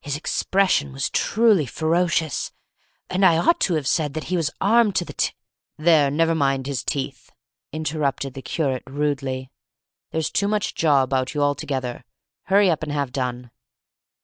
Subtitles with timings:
[0.00, 2.50] His expression was truly ferocious,
[3.08, 5.30] and I ought to have said that he was armed to the t"
[5.78, 7.30] "There, never mind his teeth,"
[7.72, 9.52] interrupted the curate, rudely;
[10.10, 12.04] "there's too much jaw about you altogether.
[12.46, 13.52] Hurry up and have done."